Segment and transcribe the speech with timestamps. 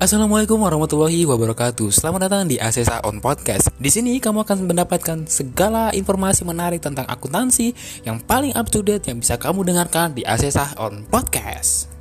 [0.00, 1.92] Assalamualaikum warahmatullahi wabarakatuh.
[1.92, 3.68] Selamat datang di Asesa On Podcast.
[3.76, 7.76] Di sini kamu akan mendapatkan segala informasi menarik tentang akuntansi
[8.08, 11.99] yang paling up to date yang bisa kamu dengarkan di Asesa On Podcast.